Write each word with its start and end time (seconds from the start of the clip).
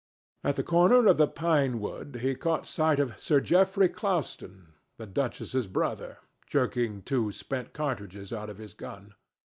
At 0.43 0.55
the 0.55 0.63
corner 0.63 1.05
of 1.05 1.17
the 1.17 1.27
pine 1.27 1.79
wood 1.79 2.21
he 2.23 2.33
caught 2.33 2.65
sight 2.65 2.99
of 2.99 3.13
Sir 3.21 3.39
Geoffrey 3.39 3.87
Clouston, 3.87 4.73
the 4.97 5.05
duchess's 5.05 5.67
brother, 5.67 6.17
jerking 6.47 7.03
two 7.03 7.31
spent 7.31 7.71
cartridges 7.71 8.33
out 8.33 8.49
of 8.49 8.57
his 8.57 8.73
gun. 8.73 9.13